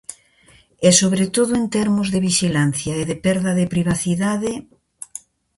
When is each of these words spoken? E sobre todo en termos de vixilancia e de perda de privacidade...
E 0.87 0.89
sobre 0.99 1.25
todo 1.35 1.51
en 1.59 1.65
termos 1.77 2.07
de 2.13 2.23
vixilancia 2.27 2.93
e 2.97 3.03
de 3.09 3.17
perda 3.25 3.51
de 3.59 3.69
privacidade... 3.73 4.51